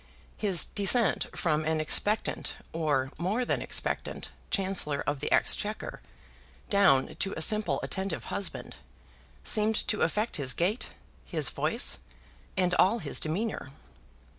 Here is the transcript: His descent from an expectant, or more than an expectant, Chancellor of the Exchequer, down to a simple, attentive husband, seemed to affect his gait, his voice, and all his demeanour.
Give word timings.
His 0.35 0.65
descent 0.65 1.27
from 1.37 1.63
an 1.63 1.79
expectant, 1.79 2.53
or 2.73 3.11
more 3.19 3.45
than 3.45 3.59
an 3.59 3.61
expectant, 3.63 4.31
Chancellor 4.49 5.03
of 5.05 5.19
the 5.19 5.31
Exchequer, 5.31 6.01
down 6.71 7.13
to 7.17 7.35
a 7.37 7.41
simple, 7.43 7.79
attentive 7.83 8.23
husband, 8.33 8.77
seemed 9.43 9.75
to 9.89 10.01
affect 10.01 10.37
his 10.37 10.53
gait, 10.53 10.89
his 11.23 11.51
voice, 11.51 11.99
and 12.57 12.73
all 12.79 12.97
his 12.97 13.19
demeanour. 13.19 13.73